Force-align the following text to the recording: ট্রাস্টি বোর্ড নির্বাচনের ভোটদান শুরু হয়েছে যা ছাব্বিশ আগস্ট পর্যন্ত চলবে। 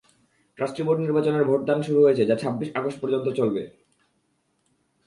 ট্রাস্টি 0.57 0.81
বোর্ড 0.85 0.99
নির্বাচনের 1.01 1.47
ভোটদান 1.49 1.79
শুরু 1.81 1.99
হয়েছে 2.03 2.23
যা 2.25 2.35
ছাব্বিশ 2.35 2.69
আগস্ট 2.75 2.97
পর্যন্ত 3.01 3.27
চলবে। 3.39 3.63